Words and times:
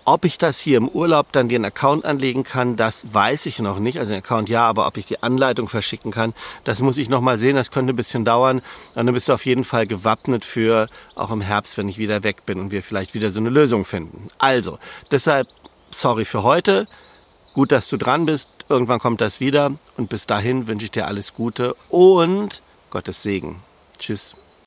Ob 0.05 0.23
ich 0.25 0.37
das 0.39 0.59
hier 0.59 0.77
im 0.77 0.89
Urlaub 0.89 1.31
dann 1.33 1.49
den 1.49 1.63
Account 1.63 2.03
anlegen 2.03 2.43
kann, 2.43 2.75
das 2.75 3.13
weiß 3.13 3.45
ich 3.45 3.59
noch 3.59 3.77
nicht. 3.77 3.99
Also 3.99 4.09
den 4.09 4.17
Account 4.19 4.49
ja, 4.49 4.67
aber 4.67 4.87
ob 4.87 4.97
ich 4.97 5.05
die 5.05 5.21
Anleitung 5.21 5.69
verschicken 5.69 6.11
kann, 6.11 6.33
das 6.63 6.79
muss 6.79 6.97
ich 6.97 7.09
noch 7.09 7.21
mal 7.21 7.37
sehen. 7.37 7.55
Das 7.55 7.69
könnte 7.69 7.93
ein 7.93 7.95
bisschen 7.95 8.25
dauern. 8.25 8.63
Und 8.95 9.05
dann 9.05 9.13
bist 9.13 9.29
du 9.29 9.33
auf 9.33 9.45
jeden 9.45 9.65
Fall 9.65 9.85
gewappnet 9.85 10.45
für 10.45 10.89
auch 11.13 11.29
im 11.29 11.41
Herbst, 11.41 11.77
wenn 11.77 11.87
ich 11.87 11.99
wieder 11.99 12.23
weg 12.23 12.47
bin 12.47 12.59
und 12.59 12.71
wir 12.71 12.81
vielleicht 12.81 13.13
wieder 13.13 13.29
so 13.29 13.39
eine 13.39 13.51
Lösung 13.51 13.85
finden. 13.85 14.31
Also, 14.39 14.79
deshalb 15.11 15.45
sorry 15.91 16.25
für 16.25 16.41
heute. 16.41 16.87
Gut, 17.59 17.73
dass 17.73 17.89
du 17.89 17.97
dran 17.97 18.25
bist. 18.25 18.47
Irgendwann 18.69 18.99
kommt 18.99 19.19
das 19.19 19.41
wieder. 19.41 19.73
Und 19.97 20.07
bis 20.07 20.25
dahin 20.25 20.67
wünsche 20.67 20.85
ich 20.85 20.91
dir 20.91 21.07
alles 21.07 21.33
Gute 21.33 21.75
und 21.89 22.61
Gottes 22.89 23.21
Segen. 23.21 23.57
Tschüss. 23.99 24.33